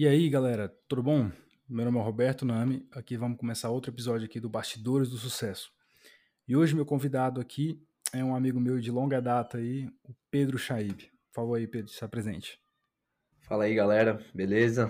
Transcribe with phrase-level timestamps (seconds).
[0.00, 1.28] E aí, galera, tudo bom?
[1.68, 5.72] Meu nome é Roberto Nami, aqui vamos começar outro episódio aqui do Bastidores do Sucesso.
[6.46, 7.82] E hoje meu convidado aqui
[8.12, 11.10] é um amigo meu de longa data aí, o Pedro Chaib.
[11.32, 12.60] Favor aí, Pedro, se apresente.
[13.40, 14.88] Fala aí, galera, beleza?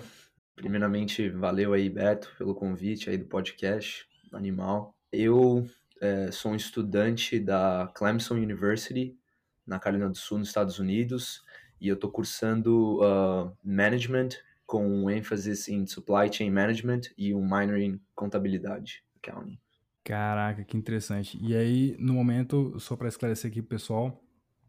[0.54, 4.94] Primeiramente, valeu aí, Beto, pelo convite aí do podcast Animal.
[5.10, 5.66] Eu
[6.02, 9.18] é, sou um estudante da Clemson University,
[9.66, 11.42] na Carolina do Sul, nos Estados Unidos,
[11.80, 17.40] e eu estou cursando uh, Management com um ênfase em Supply Chain Management e um
[17.40, 19.58] minor em Contabilidade, Accounting.
[20.04, 21.38] Caraca, que interessante.
[21.40, 24.22] E aí, no momento, só para esclarecer aqui pessoal,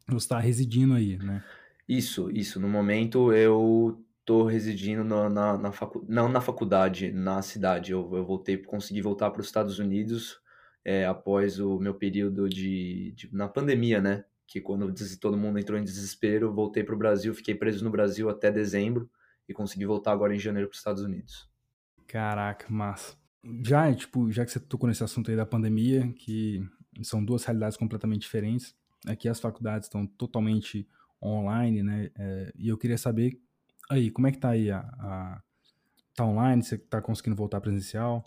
[0.08, 1.44] você está residindo aí, né?
[1.86, 2.62] Isso, isso.
[2.62, 6.06] No momento eu tô residindo na, na, na facu...
[6.08, 7.92] não na faculdade, na cidade.
[7.92, 10.40] Eu, eu voltei, consegui voltar para os Estados Unidos
[10.86, 14.24] é, após o meu período de, de, na pandemia, né?
[14.48, 18.30] Que quando todo mundo entrou em desespero, voltei para o Brasil, fiquei preso no Brasil
[18.30, 19.10] até dezembro
[19.50, 21.50] e consegui voltar agora em janeiro para os Estados Unidos.
[22.08, 23.18] Caraca, massa.
[23.66, 26.64] Já, tipo, já que você tocou nesse assunto aí da pandemia, que
[27.02, 28.76] são duas realidades completamente diferentes,
[29.08, 30.88] aqui as faculdades estão totalmente
[31.22, 32.12] online, né?
[32.18, 33.40] É, e eu queria saber
[33.90, 35.42] aí, como é que tá aí a, a
[36.16, 38.24] tá online, você tá conseguindo voltar presencial?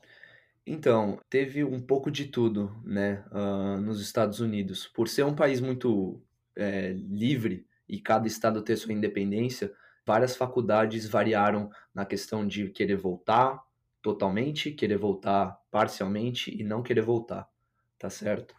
[0.66, 4.86] Então, teve um pouco de tudo, né, uh, nos Estados Unidos.
[4.86, 6.22] Por ser um país muito
[6.56, 9.72] é, livre e cada estado ter sua independência,
[10.04, 13.62] várias faculdades variaram na questão de querer voltar
[14.02, 17.48] totalmente, querer voltar parcialmente e não querer voltar,
[17.98, 18.54] tá certo?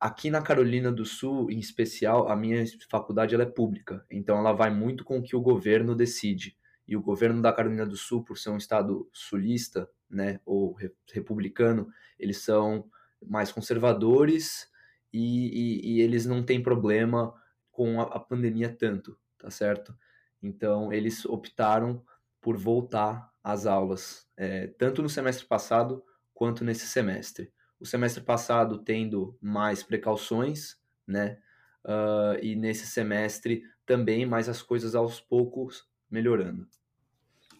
[0.00, 4.52] Aqui na Carolina do Sul, em especial, a minha faculdade ela é pública, então ela
[4.52, 6.56] vai muito com o que o governo decide.
[6.86, 10.76] E o governo da Carolina do Sul, por ser um estado sulista, né, ou
[11.12, 11.88] republicano,
[12.18, 12.88] eles são
[13.26, 14.68] mais conservadores
[15.12, 17.34] e, e, e eles não têm problema
[17.70, 19.94] com a, a pandemia tanto, tá certo?
[20.42, 22.04] Então, eles optaram
[22.40, 26.04] por voltar às aulas, é, tanto no semestre passado
[26.34, 27.52] quanto nesse semestre.
[27.80, 30.76] O semestre passado tendo mais precauções,
[31.06, 31.38] né?
[31.84, 36.68] Uh, e nesse semestre também, mas as coisas aos poucos melhorando.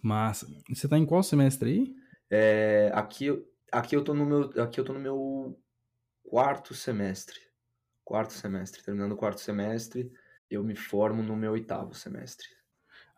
[0.03, 0.47] Massa.
[0.69, 1.97] Você está em qual semestre aí?
[2.31, 3.28] É, aqui,
[3.72, 5.59] aqui eu tô no meu, aqui eu tô no meu
[6.22, 7.41] quarto semestre.
[8.05, 10.12] Quarto semestre, terminando o quarto semestre,
[10.50, 12.47] eu me formo no meu oitavo semestre.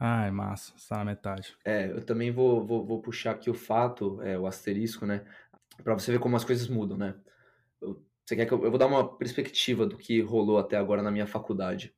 [0.01, 1.55] É massa, está na metade.
[1.63, 5.27] É, eu também vou, vou, vou puxar aqui o fato, é, o asterisco, né?
[5.85, 7.15] Para você ver como as coisas mudam, né?
[7.83, 11.03] Eu, você quer que eu, eu vou dar uma perspectiva do que rolou até agora
[11.03, 11.95] na minha faculdade.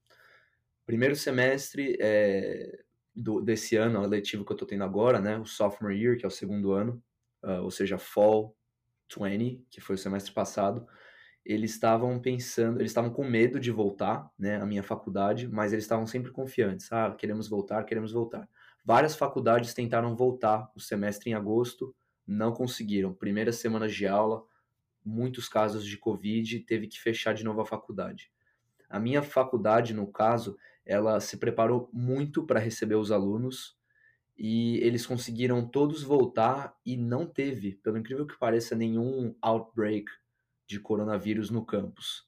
[0.85, 2.83] Primeiro semestre é,
[3.15, 5.39] do, desse ano, letivo que eu estou tendo agora, né?
[5.39, 7.01] O sophomore year, que é o segundo ano,
[7.45, 8.57] uh, ou seja, fall
[9.17, 10.87] 20, que foi o semestre passado
[11.45, 15.85] eles estavam pensando, eles estavam com medo de voltar, né, à minha faculdade, mas eles
[15.85, 16.91] estavam sempre confiantes.
[16.93, 18.49] Ah, queremos voltar, queremos voltar.
[18.85, 21.95] Várias faculdades tentaram voltar o semestre em agosto,
[22.27, 23.13] não conseguiram.
[23.13, 24.45] Primeiras semanas de aula,
[25.05, 28.33] muitos casos de Covid, teve que fechar de novo a faculdade.
[28.89, 33.77] A minha faculdade, no caso, ela se preparou muito para receber os alunos
[34.39, 40.07] e eles conseguiram todos voltar e não teve, pelo incrível que pareça, nenhum outbreak
[40.67, 42.27] de coronavírus no campus.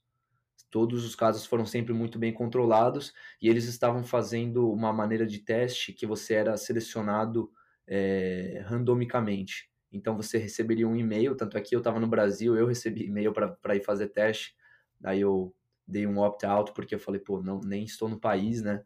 [0.70, 5.38] Todos os casos foram sempre muito bem controlados e eles estavam fazendo uma maneira de
[5.38, 7.50] teste que você era selecionado
[7.86, 9.70] é, randomicamente.
[9.92, 13.76] Então você receberia um e-mail, tanto aqui eu estava no Brasil, eu recebi e-mail para
[13.76, 14.56] ir fazer teste,
[15.00, 15.54] daí eu
[15.86, 18.82] dei um opt-out porque eu falei, pô, não, nem estou no país, né?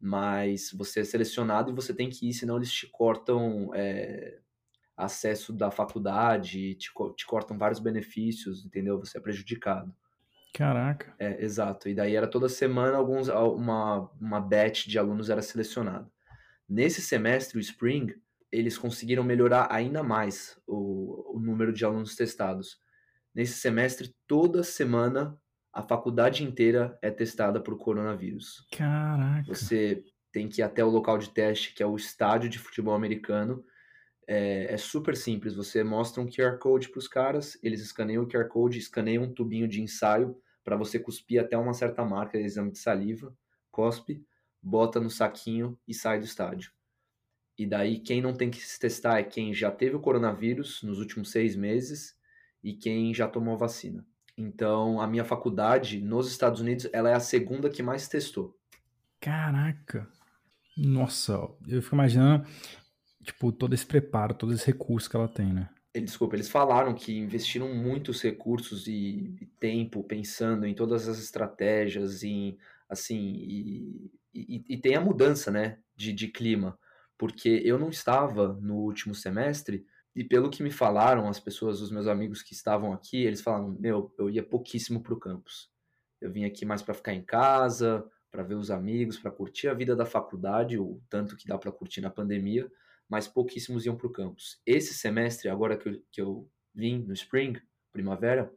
[0.00, 4.40] Mas você é selecionado e você tem que ir, senão eles te cortam é,
[5.04, 8.98] acesso da faculdade, te, te cortam vários benefícios, entendeu?
[8.98, 9.94] Você é prejudicado.
[10.52, 11.14] Caraca.
[11.18, 11.88] É, exato.
[11.88, 16.10] E daí era toda semana alguns, uma, uma batch de alunos era selecionada.
[16.68, 18.14] Nesse semestre, o Spring,
[18.50, 22.80] eles conseguiram melhorar ainda mais o, o número de alunos testados.
[23.34, 25.36] Nesse semestre, toda semana,
[25.72, 28.66] a faculdade inteira é testada por coronavírus.
[28.72, 29.46] Caraca.
[29.46, 32.94] Você tem que ir até o local de teste, que é o estádio de futebol
[32.94, 33.64] americano,
[34.32, 35.56] é, é, super simples.
[35.56, 39.34] Você mostra um QR Code para os caras, eles escaneiam o QR Code, escaneiam um
[39.34, 43.36] tubinho de ensaio para você cuspir até uma certa marca de exame de saliva,
[43.72, 44.24] cospe,
[44.62, 46.70] bota no saquinho e sai do estádio.
[47.58, 51.00] E daí quem não tem que se testar é quem já teve o coronavírus nos
[51.00, 52.16] últimos seis meses
[52.62, 54.06] e quem já tomou vacina.
[54.38, 58.56] Então a minha faculdade nos Estados Unidos ela é a segunda que mais testou.
[59.20, 60.08] Caraca!
[60.76, 61.32] Nossa,
[61.66, 62.46] eu fico imaginando
[63.22, 65.68] tipo, todo esse preparo, todo esse recurso que ela tem, né?
[65.94, 72.22] Desculpa, eles falaram que investiram muitos recursos e, e tempo pensando em todas as estratégias,
[72.22, 72.56] em
[72.88, 76.78] assim, e, e, e, tem a mudança, né, de, de clima,
[77.18, 79.84] porque eu não estava no último semestre
[80.14, 83.76] e pelo que me falaram, as pessoas, os meus amigos que estavam aqui, eles falaram:
[83.78, 85.70] meu, eu ia pouquíssimo para o campus.
[86.20, 89.74] Eu vim aqui mais para ficar em casa, para ver os amigos, para curtir a
[89.74, 92.70] vida da faculdade, o tanto que dá para curtir na pandemia,
[93.10, 94.60] mas pouquíssimos iam para o campus.
[94.64, 97.60] Esse semestre, agora que eu, que eu vim no Spring,
[97.92, 98.50] primavera,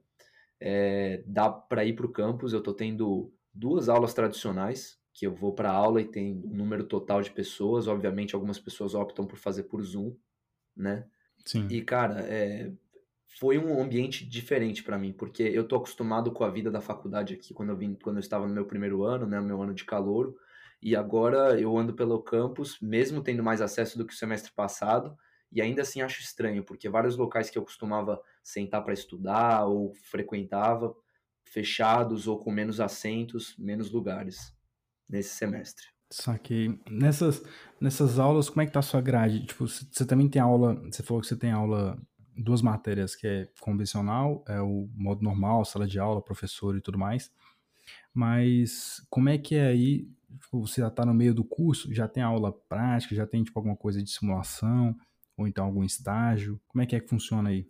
[0.62, 2.54] é, dá para ir para o campus.
[2.54, 6.84] Eu estou tendo duas aulas tradicionais, que eu vou para aula e tem um número
[6.84, 7.88] total de pessoas.
[7.88, 10.16] Obviamente, algumas pessoas optam por fazer por Zoom,
[10.78, 11.08] né?
[11.44, 11.68] Sim.
[11.70, 12.72] E, cara, é,
[13.40, 17.34] foi um ambiente diferente para mim, porque eu tô acostumado com a vida da faculdade
[17.34, 19.84] aqui quando eu vim, quando eu estava no meu primeiro ano, né, meu ano de
[19.84, 20.38] calouro,
[20.84, 25.18] e agora eu ando pelo campus, mesmo tendo mais acesso do que o semestre passado,
[25.52, 29.94] e ainda assim acho estranho, porque vários locais que eu costumava sentar para estudar ou
[29.94, 30.94] frequentava,
[31.46, 34.54] fechados ou com menos assentos, menos lugares
[35.08, 35.86] nesse semestre.
[36.12, 36.80] Saquei.
[36.90, 37.44] Nessas,
[37.80, 39.46] nessas aulas, como é que tá a sua grade?
[39.46, 41.98] Tipo, você também tem aula, você falou que você tem aula,
[42.36, 46.98] duas matérias, que é convencional, é o modo normal, sala de aula, professor e tudo
[46.98, 47.32] mais.
[48.14, 50.08] Mas como é que é aí?
[50.42, 53.58] Tipo, você já tá no meio do curso, já tem aula prática, já tem tipo
[53.58, 54.96] alguma coisa de simulação,
[55.38, 56.60] ou então algum estágio?
[56.68, 57.68] Como é que é que funciona aí?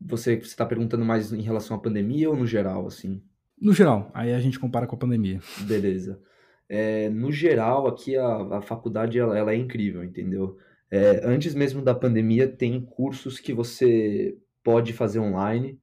[0.00, 3.22] Você está perguntando mais em relação à pandemia ou no geral, assim?
[3.60, 5.40] No geral, aí a gente compara com a pandemia.
[5.62, 6.20] Beleza.
[6.68, 10.58] É, no geral, aqui a, a faculdade ela, ela é incrível, entendeu?
[10.90, 15.80] É, antes mesmo da pandemia, tem cursos que você pode fazer online,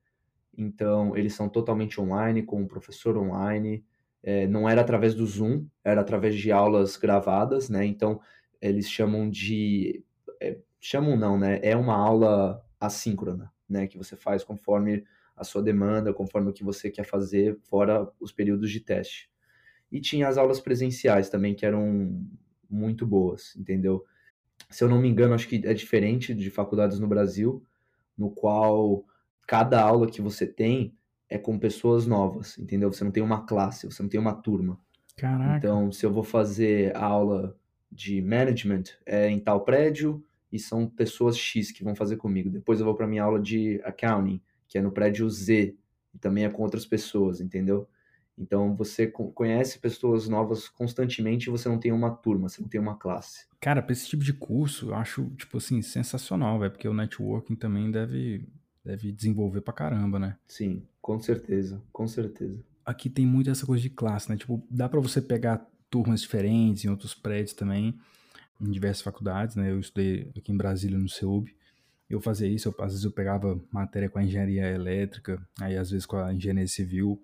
[0.58, 3.84] então eles são totalmente online, com o professor online.
[4.22, 7.86] É, não era através do Zoom, era através de aulas gravadas, né?
[7.86, 8.22] Então
[8.62, 10.04] eles chamam de.
[10.42, 11.60] É, chamam não, né?
[11.62, 13.88] É uma aula assíncrona, né?
[13.88, 15.04] Que você faz conforme
[15.36, 19.30] a sua demanda, conforme o que você quer fazer, fora os períodos de teste.
[19.92, 22.26] E tinha as aulas presenciais também, que eram
[22.70, 24.06] muito boas, entendeu?
[24.70, 27.64] Se eu não me engano, acho que é diferente de faculdades no Brasil,
[28.18, 29.06] no qual
[29.48, 30.94] cada aula que você tem
[31.30, 32.92] é com pessoas novas, entendeu?
[32.92, 34.80] Você não tem uma classe, você não tem uma turma.
[35.18, 35.58] Caraca.
[35.58, 37.58] Então, se eu vou fazer a aula
[37.92, 42.50] de management é em tal prédio e são pessoas X que vão fazer comigo.
[42.50, 45.76] Depois eu vou para minha aula de accounting, que é no prédio Z,
[46.14, 47.88] e também é com outras pessoas, entendeu?
[48.38, 52.82] Então você conhece pessoas novas constantemente e você não tem uma turma, você não tem
[52.82, 53.46] uma classe.
[53.60, 57.56] Cara, para esse tipo de curso, eu acho, tipo assim, sensacional, velho, porque o networking
[57.56, 58.48] também deve,
[58.84, 60.38] deve desenvolver pra caramba, né?
[60.48, 62.60] Sim, com certeza, com certeza.
[62.86, 64.38] Aqui tem muito essa coisa de classe, né?
[64.38, 67.98] Tipo, dá para você pegar turmas diferentes em outros prédios também,
[68.60, 69.72] em diversas faculdades, né?
[69.72, 71.56] Eu estudei aqui em Brasília, no CEUB.
[72.10, 75.90] Eu fazia isso, eu, às vezes eu pegava matéria com a engenharia elétrica, aí às
[75.90, 77.22] vezes com a engenharia civil,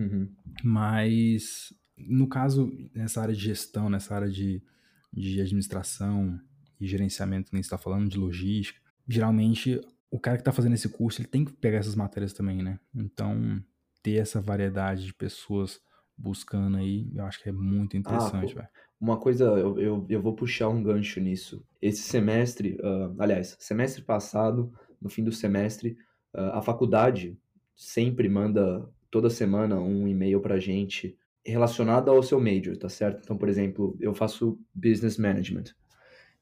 [0.00, 0.28] Uhum.
[0.62, 4.62] Mas, no caso, nessa área de gestão, nessa área de,
[5.12, 6.40] de administração
[6.80, 9.80] e gerenciamento que nem está falando, de logística, geralmente
[10.10, 12.78] o cara que está fazendo esse curso ele tem que pegar essas matérias também, né?
[12.94, 13.62] Então,
[14.02, 15.80] ter essa variedade de pessoas
[16.16, 18.68] buscando aí, eu acho que é muito interessante, ah,
[19.00, 21.64] Uma coisa, eu, eu, eu, vou puxar um gancho nisso.
[21.80, 24.70] Esse semestre, uh, aliás, semestre passado,
[25.00, 25.96] no fim do semestre,
[26.34, 27.38] uh, a faculdade
[27.74, 33.20] sempre manda toda semana um e-mail para a gente relacionado ao seu major, tá certo?
[33.24, 35.74] Então, por exemplo, eu faço business management.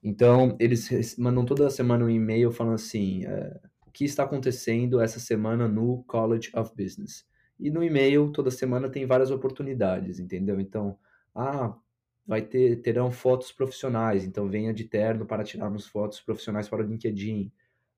[0.02, 5.18] Então, eles mandam toda semana um e-mail falando assim: é, o que está acontecendo essa
[5.18, 7.26] semana no College of Business.
[7.58, 10.60] E no e-mail, toda semana tem várias oportunidades, entendeu?
[10.60, 10.96] Então,
[11.34, 11.76] ah,
[12.24, 16.86] vai ter, terão fotos profissionais, então venha de terno para tirarmos fotos profissionais para o
[16.86, 17.50] LinkedIn.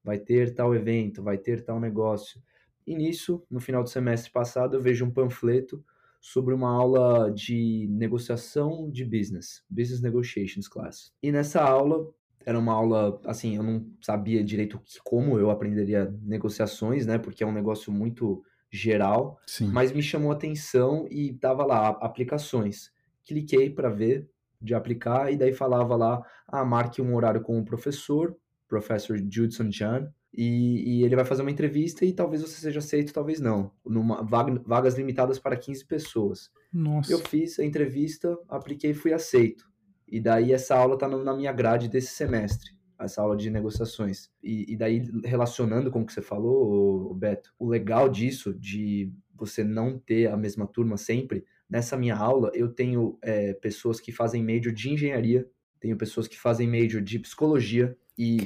[0.02, 2.40] Vai ter tal evento, vai ter tal negócio.
[2.87, 5.85] E nisso, no final do semestre passado, eu vejo um panfleto
[6.21, 11.12] sobre uma aula de negociação de business, Business Negotiations Class.
[11.23, 12.07] E nessa aula,
[12.45, 17.47] era uma aula, assim, eu não sabia direito como eu aprenderia negociações, né, porque é
[17.47, 19.69] um negócio muito geral, Sim.
[19.69, 22.93] mas me chamou a atenção e tava lá aplicações.
[23.25, 24.29] Cliquei para ver
[24.61, 28.37] de aplicar e daí falava lá, ah, marque um horário com o professor,
[28.69, 33.13] professor Judson Chan, e, e, ele vai fazer uma entrevista e talvez você seja aceito,
[33.13, 33.73] talvez não.
[33.85, 36.51] Numa, vaga, vagas limitadas para 15 pessoas.
[36.73, 37.13] Nossa.
[37.13, 39.69] Eu fiz a entrevista, apliquei e fui aceito.
[40.07, 44.31] E daí essa aula está na minha grade desse semestre, essa aula de negociações.
[44.43, 49.65] E, e daí, relacionando com o que você falou, Beto, o legal disso, de você
[49.65, 54.45] não ter a mesma turma sempre, nessa minha aula eu tenho é, pessoas que fazem
[54.45, 55.49] major de engenharia,
[55.81, 58.37] tenho pessoas que fazem major de psicologia, e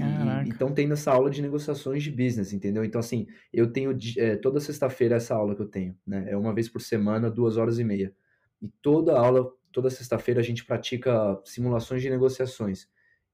[0.49, 2.85] estão tendo essa aula de negociações de business, entendeu?
[2.85, 6.27] Então, assim, eu tenho é, toda sexta-feira essa aula que eu tenho, né?
[6.29, 8.15] É uma vez por semana, duas horas e meia.
[8.63, 12.89] E toda aula, toda sexta-feira, a gente pratica simulações de negociações.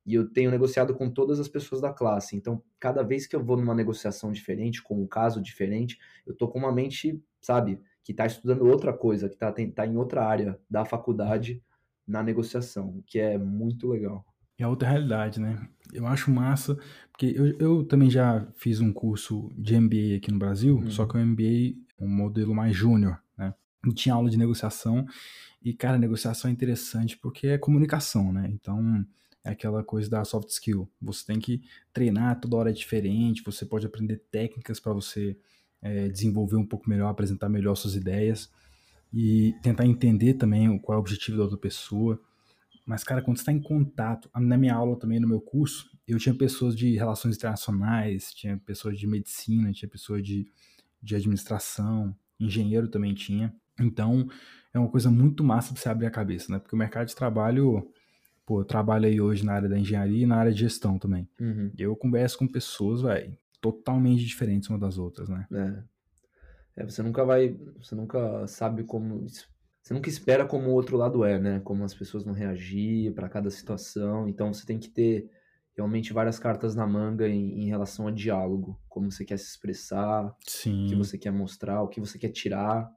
[0.07, 2.35] e eu tenho negociado com todas as pessoas da classe.
[2.35, 6.49] Então, cada vez que eu vou numa negociação diferente, com um caso diferente, eu tô
[6.49, 10.59] com uma mente, sabe, que está estudando outra coisa, que está tá em outra área
[10.71, 11.63] da faculdade
[12.07, 14.25] na negociação, que é muito legal.
[14.61, 15.67] É outra realidade, né?
[15.93, 16.79] Eu acho massa,
[17.11, 20.91] porque eu, eu também já fiz um curso de MBA aqui no Brasil, uhum.
[20.91, 23.55] só que o MBA um modelo mais júnior, né?
[23.87, 25.07] E tinha aula de negociação,
[25.63, 28.51] e, cara, negociação é interessante porque é comunicação, né?
[28.53, 29.05] Então,
[29.45, 30.91] é aquela coisa da soft skill.
[31.01, 31.63] Você tem que
[31.93, 35.37] treinar, toda hora é diferente, você pode aprender técnicas para você
[35.83, 38.51] é, desenvolver um pouco melhor, apresentar melhor suas ideias
[39.13, 42.21] e tentar entender também qual é o objetivo da outra pessoa.
[42.85, 46.19] Mas, cara, quando você está em contato, na minha aula também, no meu curso, eu
[46.19, 50.51] tinha pessoas de relações internacionais, tinha pessoas de medicina, tinha pessoas de,
[51.03, 53.55] de administração, engenheiro também tinha.
[53.79, 54.29] Então,
[54.73, 56.59] é uma coisa muito massa para você abrir a cabeça, né?
[56.59, 57.91] Porque o mercado de trabalho,
[58.47, 61.29] pô, eu trabalho aí hoje na área da engenharia e na área de gestão também.
[61.41, 61.71] Uhum.
[61.77, 65.47] Eu converso com pessoas, velho, totalmente diferentes uma das outras, né?
[65.53, 66.83] É.
[66.83, 66.85] é.
[66.85, 67.57] Você nunca vai.
[67.81, 69.27] Você nunca sabe como.
[69.91, 71.61] Você nunca espera como o outro lado é, né?
[71.65, 74.29] Como as pessoas vão reagir para cada situação.
[74.29, 75.29] Então você tem que ter
[75.77, 78.81] realmente várias cartas na manga em, em, relação a diálogo.
[78.89, 80.85] Como você quer se expressar, Sim.
[80.85, 82.89] o que você quer mostrar, o que você quer tirar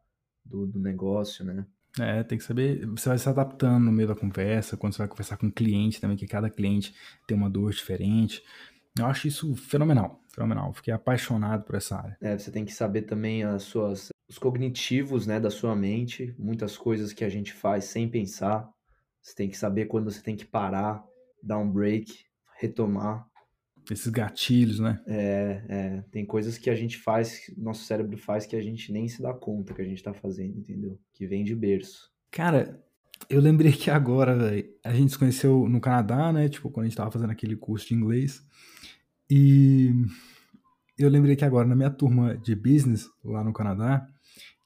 [0.45, 1.65] do, do negócio, né?
[1.99, 2.85] É, tem que saber.
[2.85, 5.99] Você vai se adaptando no meio da conversa, quando você vai conversar com o cliente
[5.99, 6.93] também, que cada cliente
[7.25, 8.43] tem uma dor diferente.
[8.95, 10.71] Eu acho isso fenomenal, fenomenal.
[10.73, 12.17] Fiquei apaixonado por essa área.
[12.21, 16.77] É, você tem que saber também as suas, os cognitivos, né, da sua mente, muitas
[16.77, 18.69] coisas que a gente faz sem pensar.
[19.21, 21.03] Você tem que saber quando você tem que parar,
[21.41, 22.25] dar um break,
[22.59, 23.25] retomar.
[23.91, 25.01] Esses gatilhos, né?
[25.05, 29.07] É, é, tem coisas que a gente faz, nosso cérebro faz que a gente nem
[29.07, 30.97] se dá conta que a gente tá fazendo, entendeu?
[31.13, 32.09] Que vem de berço.
[32.31, 32.81] Cara,
[33.29, 36.47] eu lembrei que agora, velho, a gente se conheceu no Canadá, né?
[36.47, 38.41] Tipo, quando a gente tava fazendo aquele curso de inglês.
[39.29, 39.91] E
[40.97, 44.07] eu lembrei que agora, na minha turma de business, lá no Canadá,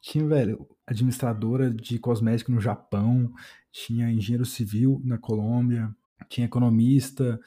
[0.02, 3.32] tinha, velho, administradora de cosmético no Japão,
[3.72, 5.94] tinha engenheiro civil na Colômbia,
[6.30, 7.40] tinha economista,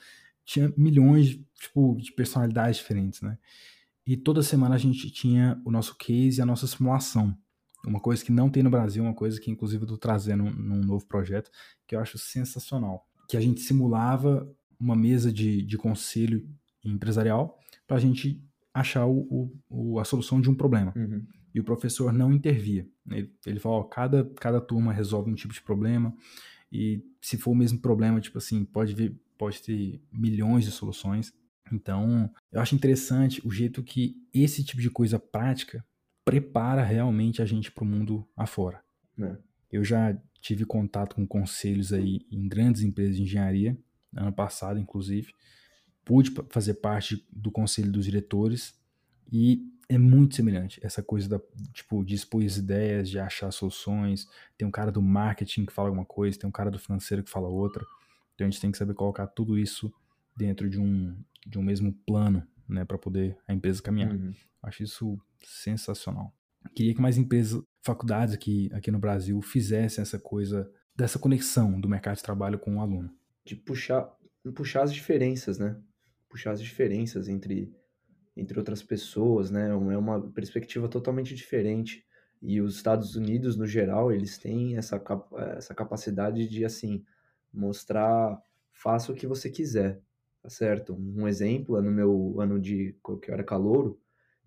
[0.44, 3.38] tinha milhões, tipo, de personalidades diferentes, né?
[4.06, 7.36] E toda semana a gente tinha o nosso case e a nossa simulação.
[7.86, 10.80] Uma coisa que não tem no Brasil, uma coisa que inclusive eu tô trazendo num
[10.80, 11.50] novo projeto,
[11.86, 13.06] que eu acho sensacional.
[13.28, 16.46] Que a gente simulava uma mesa de, de conselho
[16.84, 18.42] empresarial para a gente
[18.72, 20.92] achar o, o, a solução de um problema.
[20.96, 21.24] Uhum.
[21.54, 22.88] E o professor não intervia.
[23.10, 26.14] Ele, ele falou, cada, cada turma resolve um tipo de problema
[26.72, 31.32] e se for o mesmo problema, tipo assim, pode, vir, pode ter milhões de soluções.
[31.72, 35.84] Então, eu acho interessante o jeito que esse tipo de coisa prática
[36.24, 38.82] prepara realmente a gente para o mundo afora.
[39.18, 39.36] É.
[39.70, 43.76] Eu já tive contato com conselhos aí em grandes empresas de engenharia,
[44.14, 45.32] ano passado, inclusive,
[46.04, 48.79] pude fazer parte do conselho dos diretores
[49.30, 51.40] e é muito semelhante essa coisa da
[51.72, 54.28] tipo de expor as ideias, de achar soluções.
[54.56, 57.30] Tem um cara do marketing que fala alguma coisa, tem um cara do financeiro que
[57.30, 57.84] fala outra.
[58.34, 59.92] Então a gente tem que saber colocar tudo isso
[60.36, 64.12] dentro de um de um mesmo plano, né, para poder a empresa caminhar.
[64.12, 64.32] Uhum.
[64.62, 66.32] Acho isso sensacional.
[66.74, 71.88] Queria que mais empresas, faculdades aqui aqui no Brasil fizessem essa coisa dessa conexão do
[71.88, 73.10] mercado de trabalho com o aluno.
[73.44, 74.14] De puxar
[74.54, 75.76] puxar as diferenças, né?
[76.30, 77.74] puxar as diferenças entre,
[78.40, 79.68] entre outras pessoas, né?
[79.68, 82.04] É uma perspectiva totalmente diferente.
[82.40, 85.02] E os Estados Unidos, no geral, eles têm essa,
[85.56, 87.04] essa capacidade de, assim,
[87.52, 88.40] mostrar,
[88.72, 90.00] faça o que você quiser,
[90.42, 90.94] tá certo?
[90.94, 94.00] Um exemplo é no meu ano de, que era calouro,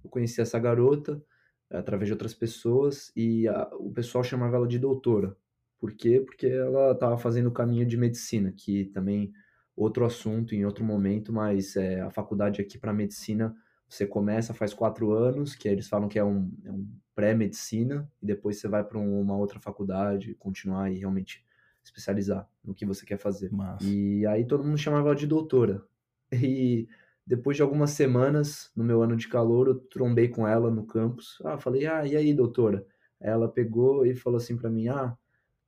[0.04, 1.24] eu conheci essa garota
[1.70, 5.38] através de outras pessoas e a, o pessoal chamava ela de doutora.
[5.80, 6.20] Por quê?
[6.20, 9.32] Porque ela estava fazendo o caminho de medicina, que também
[9.76, 13.56] outro assunto em outro momento, mas é, a faculdade aqui para medicina
[13.88, 18.26] você começa faz quatro anos, que eles falam que é um, é um pré-medicina, e
[18.26, 21.46] depois você vai para uma outra faculdade, continuar e realmente
[21.84, 23.52] especializar no que você quer fazer.
[23.52, 23.86] Massa.
[23.86, 25.84] E aí todo mundo chamava ela de doutora.
[26.36, 26.88] E
[27.26, 31.40] depois de algumas semanas, no meu ano de calor, eu trombei com ela no campus.
[31.46, 32.86] Ah, falei, ah, e aí, doutora?
[33.20, 35.16] Ela pegou e falou assim para mim, ah,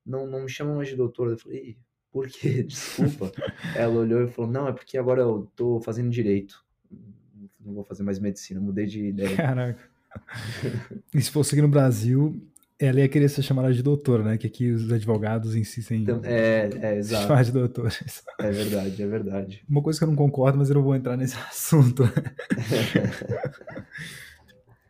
[0.05, 1.31] não, não me chama mais de doutora.
[1.31, 1.77] Eu falei,
[2.11, 2.63] por quê?
[2.65, 3.31] Desculpa.
[3.75, 6.65] Ela olhou e falou, não, é porque agora eu tô fazendo direito.
[7.65, 9.35] Não vou fazer mais medicina, mudei de ideia.
[9.35, 9.79] Caraca.
[11.13, 12.39] e se fosse aqui no Brasil,
[12.77, 14.37] ela ia querer ser chamada de doutora, né?
[14.37, 17.27] Que aqui os advogados insistem então, é, é, exato.
[17.27, 18.23] chamar de doutores.
[18.39, 19.63] É verdade, é verdade.
[19.67, 22.03] Uma coisa que eu não concordo, mas eu não vou entrar nesse assunto.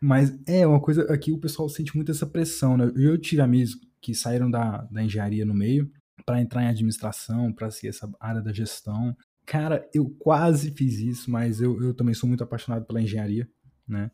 [0.01, 2.91] mas é uma coisa aqui o pessoal sente muito essa pressão, né?
[2.95, 5.89] Eu tive amigos que saíram da, da engenharia no meio
[6.25, 9.15] para entrar em administração, para seguir essa área da gestão.
[9.45, 13.47] Cara, eu quase fiz isso, mas eu, eu também sou muito apaixonado pela engenharia,
[13.87, 14.09] né?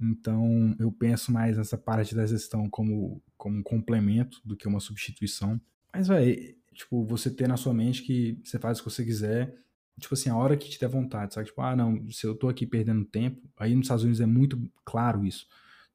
[0.00, 4.80] Então, eu penso mais nessa parte da gestão como, como um complemento do que uma
[4.80, 5.60] substituição.
[5.92, 9.56] Mas, vai, tipo, você ter na sua mente que você faz o que você quiser,
[9.98, 11.46] tipo assim, a hora que te der vontade, sabe?
[11.46, 14.70] Tipo, ah, não, se eu tô aqui perdendo tempo, aí nos Estados Unidos é muito
[14.84, 15.46] claro isso.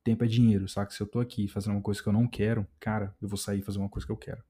[0.03, 0.93] Tempo é dinheiro, sabe?
[0.93, 3.59] Se eu tô aqui fazendo uma coisa que eu não quero, cara, eu vou sair
[3.59, 4.43] e fazer uma coisa que eu quero.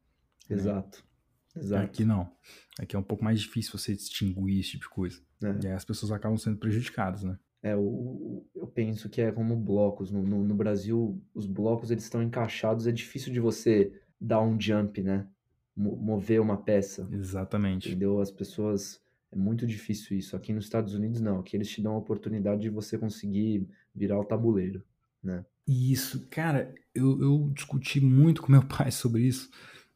[0.50, 0.98] Exato.
[0.98, 1.12] Né?
[1.55, 1.83] Exato.
[1.83, 2.31] Aqui não.
[2.79, 5.22] Aqui é um pouco mais difícil você distinguir esse tipo de coisa.
[5.43, 5.65] É.
[5.65, 7.38] E aí as pessoas acabam sendo prejudicadas, né?
[7.62, 10.12] É, o, eu penso que é como blocos.
[10.12, 14.60] No, no, no Brasil, os blocos eles estão encaixados, é difícil de você dar um
[14.60, 15.27] jump, né?
[15.75, 17.07] mover uma peça.
[17.12, 17.89] Exatamente.
[17.89, 18.19] Entendeu?
[18.19, 19.01] As pessoas.
[19.31, 20.36] É muito difícil isso.
[20.36, 21.39] Aqui nos Estados Unidos, não.
[21.39, 24.83] Aqui eles te dão a oportunidade de você conseguir virar o tabuleiro,
[25.24, 25.43] né?
[25.67, 26.27] Isso.
[26.29, 29.50] Cara, eu, eu discuti muito com meu pai sobre isso,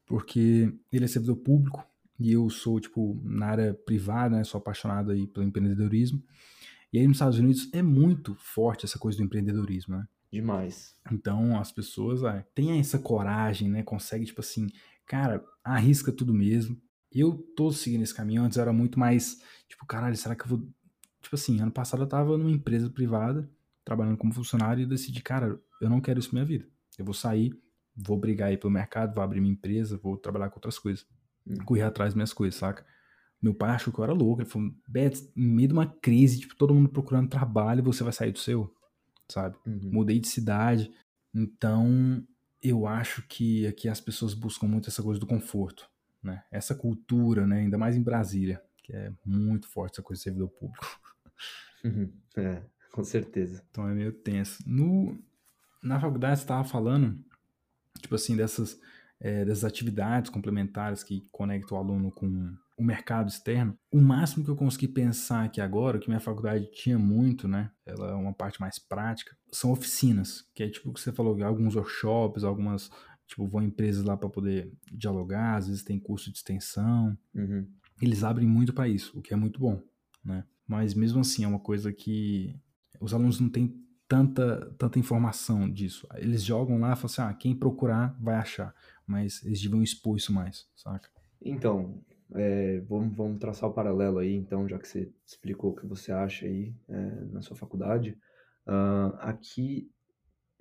[0.08, 1.86] porque ele é servidor público
[2.20, 4.44] e eu sou, tipo, na área privada, né?
[4.44, 6.24] Sou apaixonado aí pelo empreendedorismo.
[6.92, 10.08] E aí nos Estados Unidos é muito forte essa coisa do empreendedorismo, né?
[10.32, 10.96] Demais.
[11.12, 13.84] Então as pessoas ah, têm essa coragem, né?
[13.84, 14.68] Consegue, tipo assim,
[15.06, 16.80] cara, arrisca tudo mesmo.
[17.12, 20.68] Eu tô seguindo esse caminho, antes era muito mais, tipo, caralho, será que eu vou.
[21.22, 23.50] Tipo assim, ano passado eu tava numa empresa privada,
[23.84, 26.68] trabalhando como funcionário, e decidi, cara, eu não quero isso pra minha vida.
[26.98, 27.54] Eu vou sair,
[27.98, 31.06] vou brigar aí pelo mercado, vou abrir minha empresa, vou trabalhar com outras coisas.
[31.46, 31.56] Hum.
[31.66, 32.86] Correr atrás das minhas coisas, saca?
[33.42, 34.42] Meu pai achou que eu era louco.
[34.42, 38.14] Ele falou, Beto, em meio de uma crise, tipo, todo mundo procurando trabalho, você vai
[38.14, 38.74] sair do seu,
[39.30, 39.58] sabe?
[39.66, 39.90] Uhum.
[39.92, 40.92] Mudei de cidade.
[41.34, 42.24] Então,
[42.62, 45.90] eu acho que aqui as pessoas buscam muito essa coisa do conforto,
[46.22, 46.44] né?
[46.52, 47.60] Essa cultura, né?
[47.60, 51.00] Ainda mais em Brasília, que é muito forte essa coisa de servidor público.
[51.84, 52.12] Uhum.
[52.40, 52.62] É,
[52.92, 53.66] com certeza.
[53.72, 54.64] Então é meio tenso.
[54.64, 55.18] No,
[55.82, 57.20] na faculdade você estava falando,
[58.00, 58.80] tipo assim, dessas,
[59.20, 63.78] é, dessas atividades complementares que conectam o aluno com o mercado externo.
[63.92, 67.72] O máximo que eu consegui pensar aqui agora, que minha faculdade tinha muito, né?
[67.86, 71.44] Ela é uma parte mais prática, são oficinas, que é tipo o que você falou,
[71.44, 72.92] alguns workshops, algumas,
[73.26, 77.18] tipo, vão empresas lá para poder dialogar, às vezes tem curso de extensão.
[77.34, 77.68] Uhum.
[78.00, 79.82] Eles abrem muito para isso, o que é muito bom,
[80.24, 80.44] né?
[80.68, 82.56] Mas mesmo assim é uma coisa que
[83.00, 83.74] os alunos não têm
[84.08, 86.08] tanta, tanta informação disso.
[86.16, 88.74] Eles jogam lá e falam assim, ah, quem procurar vai achar.
[89.06, 91.10] Mas eles deviam expor isso mais, saca?
[91.42, 92.02] Então,
[92.34, 96.12] é, vamos, vamos traçar o paralelo aí, então, já que você explicou o que você
[96.12, 98.18] acha aí é, na sua faculdade.
[98.66, 99.90] Uh, aqui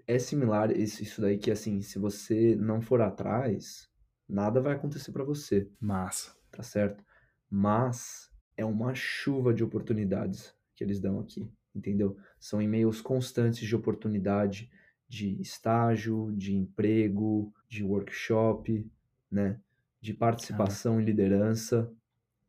[0.06, 3.88] é similar isso, isso daí que, assim, se você não for atrás,
[4.28, 5.68] nada vai acontecer para você.
[5.80, 6.36] Massa.
[6.50, 7.04] Tá certo?
[7.50, 12.16] Mas é uma chuva de oportunidades que eles dão aqui, entendeu?
[12.40, 14.70] São e-mails constantes de oportunidade,
[15.08, 18.90] de estágio, de emprego, de workshop,
[19.30, 19.60] né?
[20.00, 21.02] de participação ah.
[21.02, 21.92] em liderança.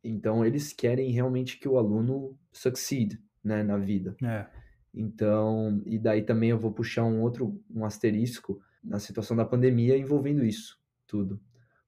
[0.02, 4.16] Então, eles querem realmente que o aluno succeed né, na vida.
[4.22, 4.46] É.
[4.94, 9.96] Então, e daí também eu vou puxar um outro, um asterisco na situação da pandemia
[9.96, 11.40] envolvendo isso tudo.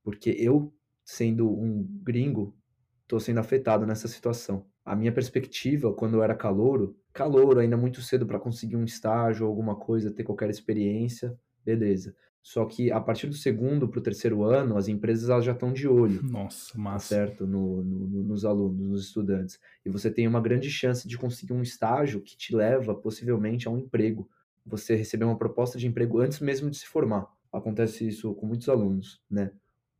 [0.02, 0.74] Porque eu,
[1.04, 2.56] sendo um gringo,
[3.02, 4.66] estou sendo afetado nessa situação.
[4.90, 9.46] A minha perspectiva, quando eu era calouro, calouro, ainda muito cedo para conseguir um estágio,
[9.46, 12.12] alguma coisa, ter qualquer experiência, beleza.
[12.42, 15.72] Só que a partir do segundo para o terceiro ano, as empresas elas já estão
[15.72, 16.20] de olho.
[16.24, 17.06] Nossa, massa.
[17.06, 17.46] Certo?
[17.46, 19.60] No, no, nos alunos, nos estudantes.
[19.86, 23.70] E você tem uma grande chance de conseguir um estágio que te leva, possivelmente, a
[23.70, 24.28] um emprego.
[24.66, 27.28] Você receber uma proposta de emprego antes mesmo de se formar.
[27.52, 29.52] Acontece isso com muitos alunos, né?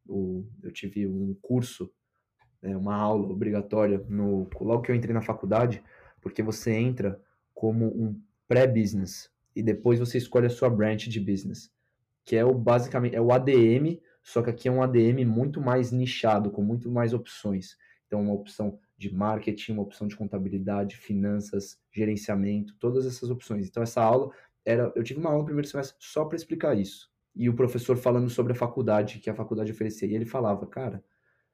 [0.08, 1.92] Eu tive um curso,
[2.62, 5.82] né, uma aula obrigatória, no, logo que eu entrei na faculdade,
[6.20, 7.20] porque você entra
[7.54, 11.70] como um pré-business e depois você escolhe a sua branch de business
[12.24, 15.90] que é o basicamente é o ADM, só que aqui é um ADM muito mais
[15.90, 17.76] nichado, com muito mais opções.
[18.06, 23.66] Então, uma opção de marketing, uma opção de contabilidade, finanças, gerenciamento, todas essas opções.
[23.66, 24.30] Então, essa aula
[24.64, 27.10] era, eu tive uma aula no primeiro semestre só para explicar isso.
[27.34, 31.02] E o professor falando sobre a faculdade, que a faculdade oferecia, e ele falava, cara,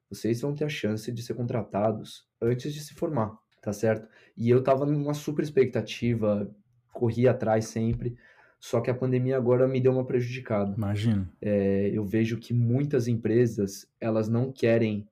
[0.09, 4.07] vocês vão ter a chance de ser contratados antes de se formar, tá certo?
[4.35, 6.49] E eu tava numa super expectativa,
[6.93, 8.17] corri atrás sempre,
[8.59, 10.73] só que a pandemia agora me deu uma prejudicada.
[10.75, 11.29] Imagino.
[11.41, 15.07] É, eu vejo que muitas empresas elas não querem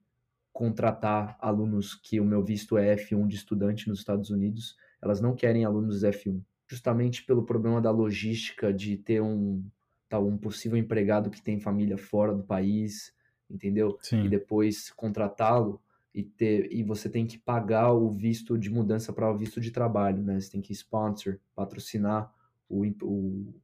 [0.52, 4.76] contratar alunos que o meu visto é F1 de estudante nos Estados Unidos.
[5.02, 9.62] Elas não querem alunos F1, justamente pelo problema da logística de ter um
[10.08, 13.12] tal um possível empregado que tem família fora do país,
[13.50, 13.98] entendeu?
[14.02, 14.24] Sim.
[14.24, 15.80] E depois contratá-lo
[16.14, 19.70] e ter e você tem que pagar o visto de mudança para o visto de
[19.70, 20.40] trabalho, né?
[20.40, 22.32] Você tem que sponsor, patrocinar
[22.68, 23.54] o, o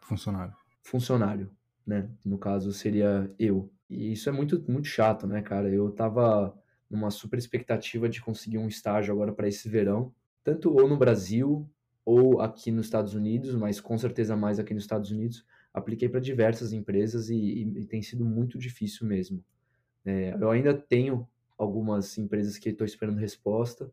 [0.00, 0.54] funcionário.
[0.82, 1.50] Funcionário,
[1.86, 2.08] né?
[2.24, 3.70] No caso seria eu.
[3.90, 5.68] E isso é muito, muito chato, né, cara?
[5.68, 6.56] Eu tava
[6.90, 11.68] numa super expectativa de conseguir um estágio agora para esse verão, tanto ou no Brasil
[12.04, 15.44] ou aqui nos Estados Unidos, mas com certeza mais aqui nos Estados Unidos.
[15.72, 19.44] Apliquei para diversas empresas e, e, e, tem sido muito difícil mesmo.
[20.04, 23.90] É, eu ainda tenho algumas empresas que estou esperando resposta,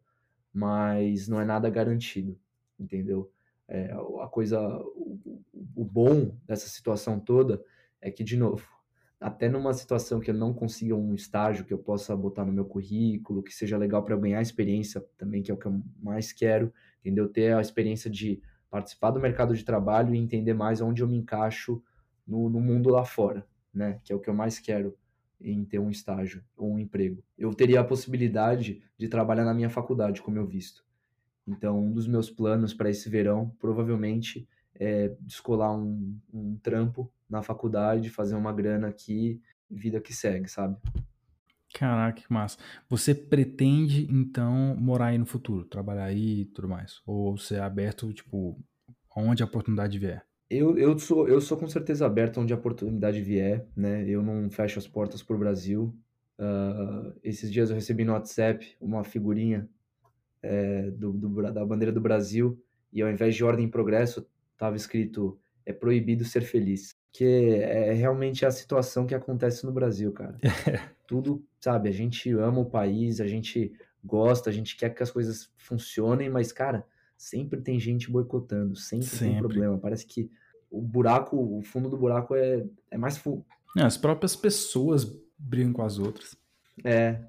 [0.54, 2.40] mas não é nada garantido,
[2.80, 3.32] entendeu?
[3.68, 4.60] É, a coisa,
[4.96, 5.42] o,
[5.76, 7.64] o bom dessa situação toda
[8.00, 8.68] é que, de novo,
[9.20, 12.66] até numa situação que eu não consiga um estágio que eu possa botar no meu
[12.66, 16.32] currículo, que seja legal para eu ganhar experiência também, que é o que eu mais
[16.32, 17.28] quero, entendeu?
[17.28, 18.42] Ter a experiência de
[18.76, 21.82] participar do mercado de trabalho e entender mais onde eu me encaixo
[22.28, 24.02] no, no mundo lá fora, né?
[24.04, 24.98] Que é o que eu mais quero
[25.40, 27.24] em ter um estágio ou um emprego.
[27.38, 30.84] Eu teria a possibilidade de trabalhar na minha faculdade, como eu visto.
[31.48, 37.42] Então, um dos meus planos para esse verão, provavelmente, é descolar um, um trampo na
[37.42, 40.76] faculdade, fazer uma grana aqui, vida que segue, sabe?
[41.76, 42.58] Caraca, que massa.
[42.90, 47.02] Você pretende, então, morar aí no futuro, trabalhar aí e tudo mais?
[47.06, 48.58] Ou você é aberto, tipo,
[49.14, 50.26] onde a oportunidade vier?
[50.50, 54.08] Eu, eu, sou, eu sou com certeza aberto onde a oportunidade vier, né?
[54.08, 55.94] Eu não fecho as portas para o Brasil.
[56.40, 59.70] Uh, esses dias eu recebi no WhatsApp uma figurinha
[60.42, 62.58] é, do, do, da bandeira do Brasil
[62.94, 66.96] e ao invés de ordem e progresso, estava escrito é proibido ser feliz.
[67.12, 70.38] Que é realmente a situação que acontece no Brasil, cara.
[71.08, 75.12] Tudo, sabe, a gente ama o país, a gente gosta, a gente quer que as
[75.12, 76.86] coisas funcionem, mas, cara,
[77.18, 79.34] sempre tem gente boicotando, sempre, sempre.
[79.34, 79.78] tem problema.
[79.78, 80.30] Parece que
[80.70, 83.46] o buraco, o fundo do buraco é, é mais fundo.
[83.78, 85.06] É, as próprias pessoas
[85.38, 86.36] brigam com as outras.
[86.84, 87.20] É,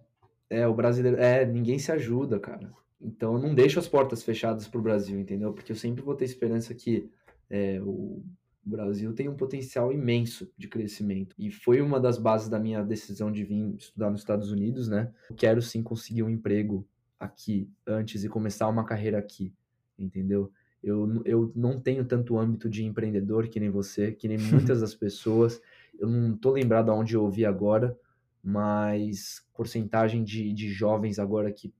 [0.48, 2.72] é, o brasileiro, é, ninguém se ajuda, cara.
[3.00, 5.52] Então eu não deixo as portas fechadas pro Brasil, entendeu?
[5.52, 7.10] Porque eu sempre vou ter esperança que
[7.48, 8.22] é, o
[8.68, 11.34] Brasil tem um potencial imenso de crescimento.
[11.38, 15.12] E foi uma das bases da minha decisão de vir estudar nos Estados Unidos, né?
[15.30, 16.86] Eu quero sim conseguir um emprego
[17.18, 19.52] aqui antes e começar uma carreira aqui,
[19.98, 20.52] entendeu?
[20.82, 24.38] Eu, eu não tenho tanto âmbito de empreendedor que nem você, que nem
[24.74, 25.60] muitas das pessoas.
[25.98, 27.96] Eu não tô lembrado aonde eu ouvi agora,
[28.42, 31.72] mas porcentagem de, de jovens agora que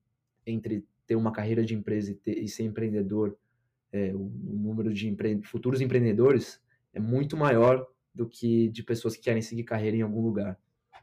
[0.46, 3.36] entre ter uma carreira de empresa e, ter, e ser empreendedor
[3.92, 5.40] é, o, o, número de empre...
[5.42, 6.60] futuros empreendedores
[6.96, 10.58] é muito maior do que de pessoas que querem seguir carreira em algum lugar,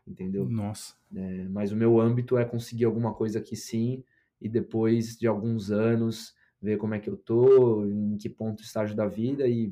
[0.08, 0.50] entendeu?
[0.50, 0.96] Nossa.
[1.16, 4.04] É, mas o meu âmbito é conseguir alguma coisa aqui sim,
[4.42, 8.96] e depois de alguns anos ver como é que eu tô, em que ponto estágio
[8.96, 9.72] da vida e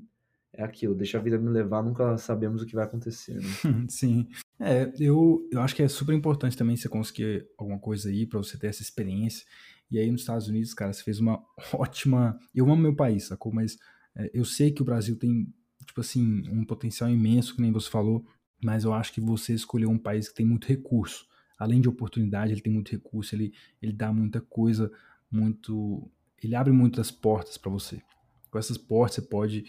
[0.54, 3.36] é aquilo, deixa a vida me levar, nunca sabemos o que vai acontecer.
[3.36, 3.42] Né?
[3.90, 4.28] Sim.
[4.60, 8.38] É, eu, eu acho que é super importante também você conseguir alguma coisa aí para
[8.38, 9.46] você ter essa experiência.
[9.90, 12.38] E aí nos Estados Unidos, cara, você fez uma ótima.
[12.54, 13.52] Eu amo meu país, sacou?
[13.52, 13.78] Mas
[14.16, 15.48] é, eu sei que o Brasil tem,
[15.92, 18.26] tipo assim, um potencial imenso, que nem você falou,
[18.64, 21.28] mas eu acho que você escolheu um país que tem muito recurso.
[21.58, 24.92] Além de oportunidade, ele tem muito recurso, ele, ele dá muita coisa,
[25.30, 26.10] muito.
[26.42, 28.02] Ele abre muitas portas para você.
[28.50, 29.66] Com essas portas, você pode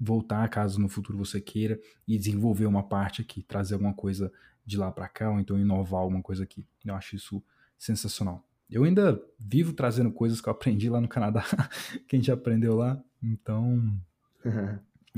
[0.00, 4.32] voltar caso no futuro você queira e desenvolver uma parte aqui, trazer alguma coisa
[4.64, 6.66] de lá para cá, ou então inovar alguma coisa aqui.
[6.84, 7.42] Eu acho isso
[7.78, 8.44] sensacional.
[8.68, 11.44] Eu ainda vivo trazendo coisas que eu aprendi lá no Canadá,
[12.08, 13.00] que a gente aprendeu lá.
[13.22, 13.94] Então,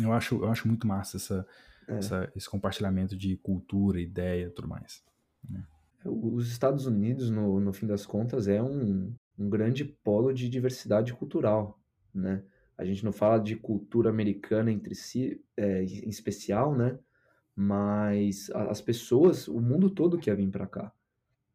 [0.02, 1.46] eu, acho, eu acho muito massa essa,
[1.86, 1.98] é.
[1.98, 5.02] essa, esse compartilhamento de cultura, ideia e tudo mais.
[5.48, 5.64] Né?
[6.04, 11.12] Os Estados Unidos, no, no fim das contas, é um, um grande polo de diversidade
[11.12, 11.78] cultural,
[12.14, 12.42] né?
[12.76, 16.96] A gente não fala de cultura americana entre si, é, em especial, né?
[17.54, 20.92] Mas as pessoas, o mundo todo quer vir para cá.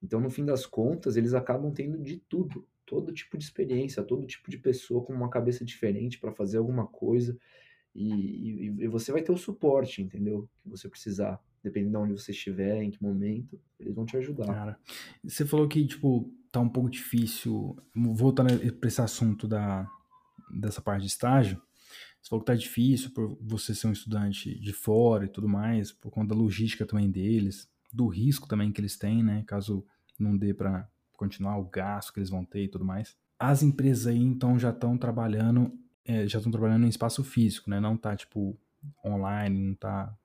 [0.02, 4.28] Então, no fim das contas, eles acabam tendo de tudo, todo tipo de experiência, todo
[4.28, 7.38] tipo de pessoa com uma cabeça diferente para fazer alguma coisa.
[7.96, 10.50] E, e, e, você vai ter o suporte, entendeu?
[10.62, 14.48] Que você precisar, dependendo de onde você estiver, em que momento, eles vão te ajudar.
[14.48, 14.80] Cara,
[15.24, 17.78] você falou que, tipo, tá um pouco difícil.
[17.96, 19.88] Voltando para esse assunto da,
[20.50, 21.62] dessa parte de estágio,
[22.22, 25.92] você falou que tá difícil por você ser um estudante de fora e tudo mais,
[25.92, 29.44] por conta da logística também deles, do risco também que eles têm, né?
[29.46, 29.86] Caso
[30.20, 33.16] não dê para continuar o gasto que eles vão ter e tudo mais.
[33.38, 35.72] As empresas aí, então, já estão trabalhando,
[36.06, 37.80] é, já estão trabalhando em espaço físico, né?
[37.80, 38.58] Não tá, tipo,
[39.06, 40.16] online, não tá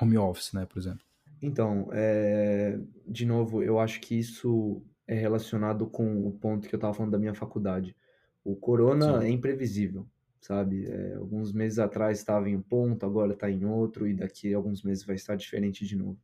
[0.00, 1.04] home office, né, por exemplo.
[1.40, 6.78] Então, é, de novo, eu acho que isso é relacionado com o ponto que eu
[6.78, 7.94] estava falando da minha faculdade.
[8.42, 9.26] O corona Sim.
[9.26, 10.06] é imprevisível,
[10.40, 10.86] sabe?
[10.86, 14.56] É, alguns meses atrás estava em um ponto, agora está em outro, e daqui a
[14.56, 16.18] alguns meses vai estar diferente de novo.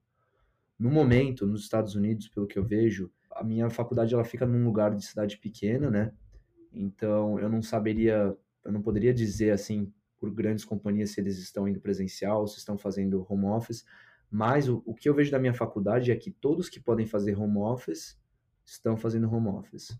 [0.78, 4.64] No momento, nos Estados Unidos, pelo que eu vejo, a minha faculdade ela fica num
[4.64, 6.12] lugar de cidade pequena, né?
[6.72, 11.66] Então, eu não saberia, eu não poderia dizer assim por grandes companhias se eles estão
[11.66, 13.84] indo presencial, se estão fazendo home office,
[14.30, 17.36] mas o, o que eu vejo da minha faculdade é que todos que podem fazer
[17.38, 18.18] home office
[18.64, 19.98] estão fazendo home office,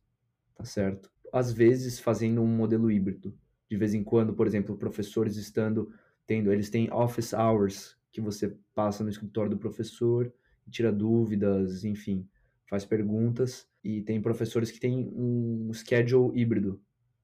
[0.55, 1.11] tá certo?
[1.33, 3.37] Às vezes fazendo um modelo híbrido.
[3.69, 5.93] De vez em quando, por exemplo, professores estando
[6.27, 10.33] tendo, eles têm office hours que você passa no escritório do professor,
[10.71, 12.29] tira dúvidas, enfim,
[12.69, 13.69] faz perguntas.
[13.83, 16.81] E tem professores que têm um schedule híbrido.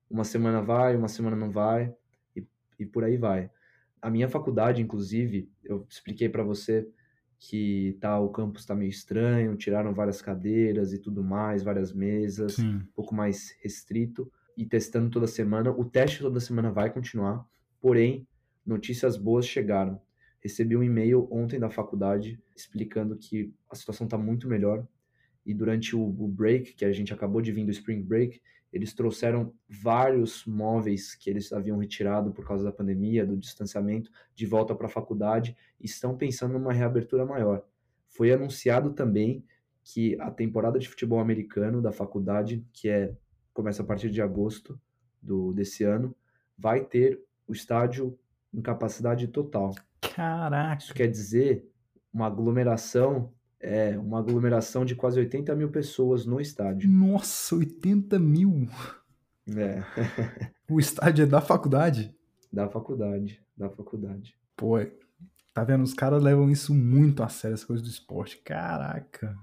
[0.09, 1.95] Uma semana vai, uma semana não vai,
[2.35, 2.47] e,
[2.79, 3.51] e por aí vai.
[4.01, 6.89] A minha faculdade, inclusive, eu expliquei para você
[7.39, 12.55] que tá, o campus está meio estranho, tiraram várias cadeiras e tudo mais, várias mesas,
[12.55, 12.77] Sim.
[12.77, 15.71] um pouco mais restrito, e testando toda semana.
[15.71, 17.47] O teste toda semana vai continuar,
[17.81, 18.27] porém,
[18.65, 20.01] notícias boas chegaram.
[20.41, 24.87] Recebi um e-mail ontem da faculdade explicando que a situação está muito melhor.
[25.45, 28.41] E durante o, o break, que a gente acabou de vir do Spring Break,
[28.77, 34.45] eles trouxeram vários móveis que eles haviam retirado por causa da pandemia, do distanciamento, de
[34.45, 37.65] volta para a faculdade e estão pensando numa reabertura maior.
[38.07, 39.43] Foi anunciado também
[39.83, 43.17] que a temporada de futebol americano da faculdade, que é
[43.55, 44.79] começa a partir de agosto
[45.23, 46.15] do, desse ano,
[46.59, 48.19] vai ter o estádio
[48.53, 49.75] em capacidade total.
[50.15, 50.83] Caraca!
[50.83, 51.67] Isso quer dizer
[52.13, 53.33] uma aglomeração,
[53.67, 56.89] é, uma aglomeração de quase 80 mil pessoas no estádio.
[56.89, 58.69] Nossa, 80 mil!
[59.49, 59.83] É.
[60.71, 62.15] o estádio é da faculdade?
[62.53, 64.37] Da faculdade, da faculdade.
[64.57, 64.77] Pô,
[65.53, 65.83] tá vendo?
[65.83, 68.39] Os caras levam isso muito a sério, as coisas do esporte.
[68.39, 69.37] Caraca!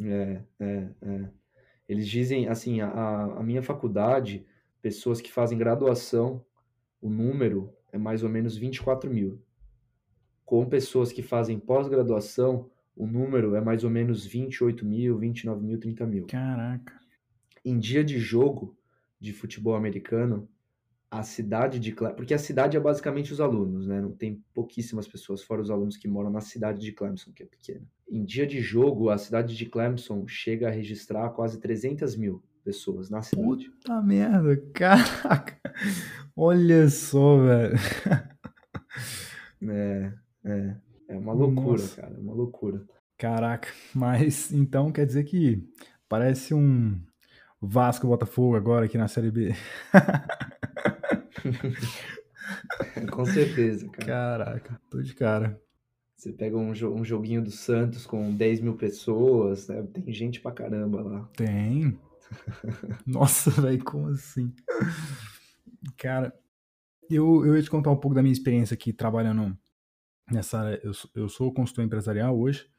[0.00, 1.28] É, é, é.
[1.88, 4.46] Eles dizem, assim, a, a minha faculdade,
[4.82, 6.44] pessoas que fazem graduação,
[7.00, 9.42] o número é mais ou menos 24 mil.
[10.44, 15.78] Com pessoas que fazem pós-graduação, o número é mais ou menos 28 mil, 29 mil,
[15.78, 16.26] 30 mil.
[16.26, 16.92] Caraca.
[17.64, 18.76] Em dia de jogo
[19.20, 20.48] de futebol americano,
[21.08, 24.00] a cidade de Clemson, porque a cidade é basicamente os alunos, né?
[24.00, 27.46] Não tem pouquíssimas pessoas, fora os alunos que moram na cidade de Clemson, que é
[27.46, 27.86] pequena.
[28.10, 33.08] Em dia de jogo, a cidade de Clemson chega a registrar quase 300 mil pessoas
[33.08, 33.70] na cidade.
[33.70, 35.56] Puta merda, caraca.
[36.36, 37.76] Olha só, velho.
[39.60, 40.12] É,
[40.44, 40.87] é.
[41.08, 42.00] É uma loucura, Nossa.
[42.00, 42.14] cara.
[42.14, 42.84] É uma loucura.
[43.16, 45.66] Caraca, mas então quer dizer que
[46.08, 47.00] parece um
[47.60, 49.52] Vasco Botafogo agora aqui na Série B.
[53.10, 54.06] Com certeza, cara.
[54.06, 55.60] Caraca, tô de cara.
[56.16, 59.82] Você pega um, um joguinho do Santos com 10 mil pessoas, né?
[59.82, 61.28] Tem gente pra caramba lá.
[61.36, 61.98] Tem.
[63.06, 64.52] Nossa, velho, como assim?
[65.96, 66.34] Cara,
[67.08, 69.56] eu, eu ia te contar um pouco da minha experiência aqui trabalhando
[70.30, 70.80] nessa área.
[70.82, 72.70] Eu, eu sou consultor empresarial hoje,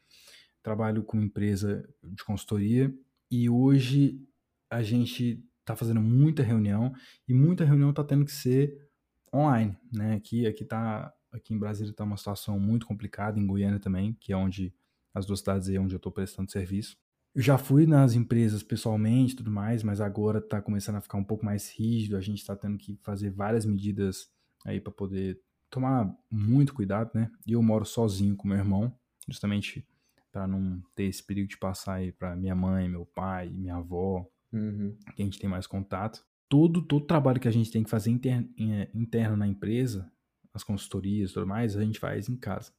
[0.61, 2.93] trabalho com empresa de consultoria
[3.31, 4.21] e hoje
[4.69, 6.93] a gente está fazendo muita reunião
[7.27, 8.89] e muita reunião está tendo que ser
[9.33, 10.15] online, né?
[10.15, 14.33] Aqui, aqui tá, aqui em Brasília está uma situação muito complicada, em Goiânia também, que
[14.33, 14.73] é onde
[15.13, 16.97] as duas cidades aí onde eu estou prestando serviço.
[17.35, 21.23] Eu já fui nas empresas pessoalmente tudo mais, mas agora está começando a ficar um
[21.23, 22.17] pouco mais rígido.
[22.17, 24.27] A gente está tendo que fazer várias medidas
[24.65, 27.31] aí para poder tomar muito cuidado, né?
[27.45, 28.93] E eu moro sozinho com meu irmão,
[29.27, 29.87] justamente
[30.31, 34.27] para não ter esse perigo de passar aí para minha mãe, meu pai, minha avó,
[34.51, 34.95] uhum.
[35.15, 36.23] que a gente tem mais contato.
[36.47, 38.49] Todo todo trabalho que a gente tem que fazer interno,
[38.93, 40.11] interno na empresa,
[40.53, 42.71] as consultorias, tudo mais, a gente faz em casa,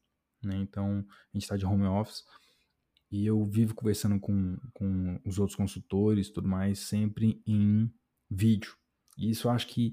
[0.43, 0.57] né?
[0.57, 2.25] Então a gente está de home office
[3.11, 7.93] e eu vivo conversando com, com os outros consultores tudo mais, sempre em
[8.29, 8.80] vídeo.
[9.17, 9.93] E isso eu acho que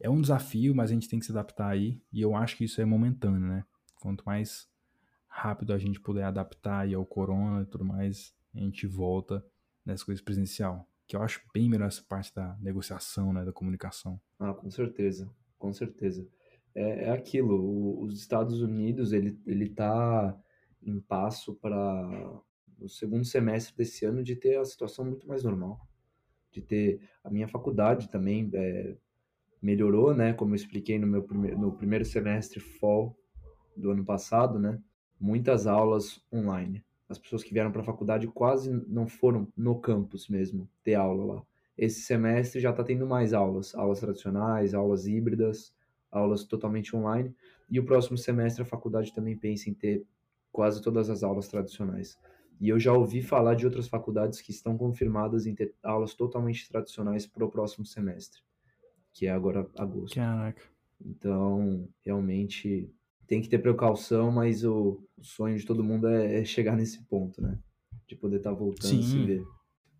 [0.00, 2.00] é um desafio, mas a gente tem que se adaptar aí.
[2.12, 3.64] E eu acho que isso é momentâneo, né?
[4.00, 4.68] Quanto mais
[5.28, 9.44] rápido a gente puder adaptar aí ao corona e tudo mais, a gente volta
[9.84, 10.88] nessa coisa presencial.
[11.06, 13.44] Que eu acho bem melhor essa parte da negociação, né?
[13.44, 14.20] Da comunicação.
[14.38, 15.30] Ah, com certeza.
[15.58, 16.26] Com certeza.
[16.74, 17.60] É, é aquilo.
[17.60, 20.36] O, os Estados Unidos, ele, ele tá
[20.82, 22.42] em passo para
[22.78, 25.80] no segundo semestre desse ano de ter a situação muito mais normal,
[26.54, 28.94] de ter a minha faculdade também é,
[29.60, 30.32] melhorou, né?
[30.32, 33.16] Como eu expliquei no meu primeiro, no primeiro semestre fall
[33.76, 34.80] do ano passado, né?
[35.20, 36.84] Muitas aulas online.
[37.08, 41.34] As pessoas que vieram para a faculdade quase não foram no campus mesmo ter aula
[41.34, 41.42] lá.
[41.76, 45.74] Esse semestre já está tendo mais aulas, aulas tradicionais, aulas híbridas,
[46.10, 47.34] aulas totalmente online.
[47.68, 50.06] E o próximo semestre a faculdade também pensa em ter
[50.52, 52.16] quase todas as aulas tradicionais.
[52.60, 56.68] E eu já ouvi falar de outras faculdades que estão confirmadas em ter aulas totalmente
[56.68, 58.40] tradicionais para o próximo semestre,
[59.12, 60.14] que é agora agosto.
[60.14, 60.62] Caraca.
[61.04, 62.90] Então, realmente
[63.26, 67.40] tem que ter precaução, mas o, sonho de todo mundo é, é, chegar nesse ponto,
[67.42, 67.58] né?
[68.06, 69.00] De poder estar tá voltando Sim.
[69.00, 69.44] a se ver.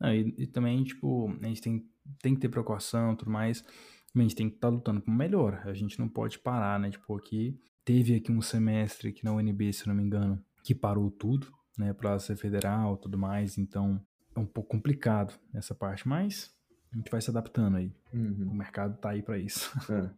[0.03, 1.87] e, e, também, tipo, a gente tem,
[2.23, 3.65] tem que ter precaução e tudo mais,
[4.13, 5.63] mas a gente tem que estar tá lutando por melhor.
[5.65, 6.91] A gente não pode parar, né?
[6.91, 11.11] Tipo, aqui teve aqui um semestre aqui na UNB, se não me engano, que parou
[11.11, 13.59] tudo, né, para ser federal, tudo mais.
[13.59, 14.01] Então,
[14.35, 16.53] é um pouco complicado essa parte, mas
[16.93, 17.93] a gente vai se adaptando aí.
[18.13, 18.51] Uhum.
[18.51, 19.73] O mercado tá aí para isso.
[19.91, 20.11] É.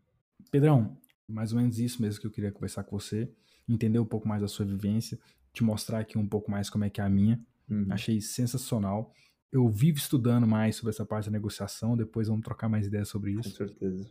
[0.50, 0.96] Pedrão,
[1.28, 3.28] mais ou menos isso mesmo que eu queria conversar com você,
[3.68, 5.18] entender um pouco mais da sua vivência,
[5.52, 7.40] te mostrar aqui um pouco mais como é que é a minha.
[7.68, 7.86] Uhum.
[7.90, 9.12] Achei sensacional.
[9.50, 13.34] Eu vivo estudando mais sobre essa parte da negociação, depois vamos trocar mais ideias sobre
[13.34, 13.56] Com isso.
[13.56, 14.08] certeza.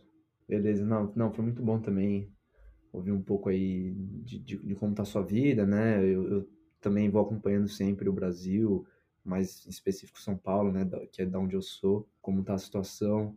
[0.48, 2.30] Beleza, não, não, foi muito bom também
[2.92, 6.04] ouvir um pouco aí de, de, de como tá a sua vida, né?
[6.04, 6.48] Eu, eu
[6.86, 8.86] também vou acompanhando sempre o Brasil,
[9.24, 10.88] mais em específico São Paulo, né?
[11.10, 13.36] Que é da onde eu sou, como tá a situação.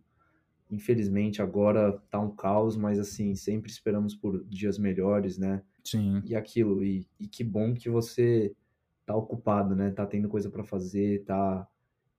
[0.70, 5.64] Infelizmente agora tá um caos, mas assim, sempre esperamos por dias melhores, né?
[5.84, 8.56] Sim, E aquilo, e, e que bom que você
[9.04, 9.90] tá ocupado, né?
[9.90, 11.68] Tá tendo coisa para fazer, tá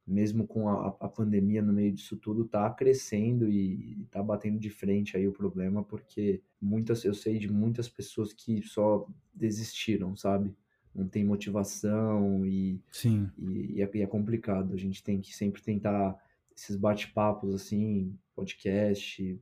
[0.05, 4.59] mesmo com a, a pandemia no meio disso tudo, tá crescendo e, e tá batendo
[4.59, 10.17] de frente aí o problema, porque muitas, eu sei de muitas pessoas que só desistiram,
[10.17, 10.53] sabe?
[10.95, 14.75] Não tem motivação e, sim, e, e é, e é complicado.
[14.75, 16.17] A gente tem que sempre tentar
[16.57, 19.41] esses bate-papos assim, podcast,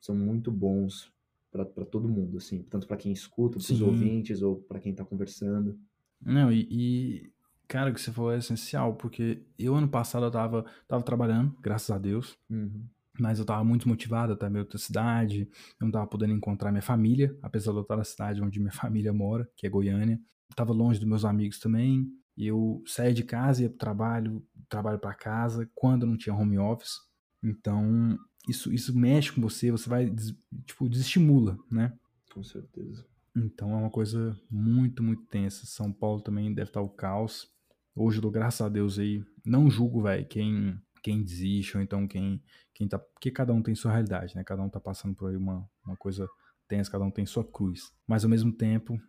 [0.00, 1.12] são muito bons
[1.50, 5.04] para todo mundo, assim, tanto para quem escuta, para os ouvintes ou para quem tá
[5.04, 5.78] conversando.
[6.20, 7.32] Não, e, e,
[7.68, 11.54] cara, o que você falou é essencial, porque eu ano passado eu tava, tava trabalhando,
[11.60, 12.84] graças a Deus, Uhum.
[13.20, 15.46] mas eu tava muito motivado até minha outra cidade,
[15.78, 18.72] eu não tava podendo encontrar minha família, apesar de eu estar na cidade onde minha
[18.90, 20.18] família mora, que é Goiânia.
[20.52, 24.98] Eu tava longe dos meus amigos também, eu saía de casa, ia pro trabalho, trabalho
[24.98, 26.92] para casa, quando não tinha home office.
[27.42, 30.36] Então, isso, isso mexe com você, você vai, des-
[30.66, 31.92] tipo, desestimula, né?
[32.32, 33.06] Com certeza.
[33.34, 35.64] Então é uma coisa muito, muito tensa.
[35.64, 37.50] São Paulo também deve estar o caos.
[37.94, 39.24] Hoje eu dou graças a Deus aí.
[39.44, 42.42] Não julgo, velho, quem, quem desiste ou então quem,
[42.74, 42.98] quem tá.
[42.98, 44.44] Porque cada um tem sua realidade, né?
[44.44, 46.28] Cada um tá passando por aí uma, uma coisa
[46.68, 47.90] tensa, cada um tem sua cruz.
[48.06, 49.00] Mas ao mesmo tempo,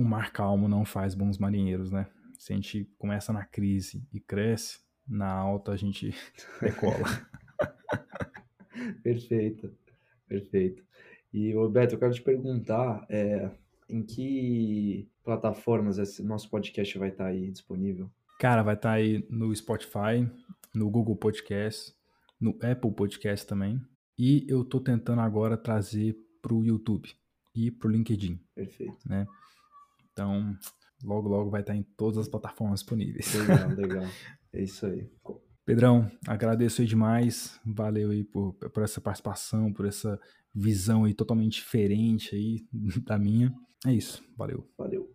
[0.00, 2.06] o mar calmo não faz bons marinheiros, né?
[2.38, 6.14] Se a gente começa na crise e cresce, na alta a gente
[6.60, 7.04] decola.
[9.02, 9.72] Perfeito,
[10.26, 10.82] perfeito.
[11.32, 13.50] E, Roberto, eu quero te perguntar, é,
[13.88, 18.10] em que plataformas esse nosso podcast vai estar aí disponível?
[18.38, 20.26] Cara, vai estar aí no Spotify,
[20.74, 21.94] no Google Podcast,
[22.40, 23.80] no Apple Podcast também.
[24.18, 27.10] E eu tô tentando agora trazer pro YouTube
[27.54, 28.40] e pro LinkedIn.
[28.54, 28.96] Perfeito.
[30.20, 30.54] Então,
[31.02, 33.32] logo, logo vai estar em todas as plataformas disponíveis.
[33.34, 34.04] Legal, legal.
[34.52, 35.08] É isso aí.
[35.64, 37.58] Pedrão, agradeço aí demais.
[37.64, 40.20] Valeu aí por, por essa participação, por essa
[40.54, 42.66] visão aí totalmente diferente aí
[43.06, 43.50] da minha.
[43.86, 44.22] É isso.
[44.36, 44.68] Valeu.
[44.76, 45.10] Valeu.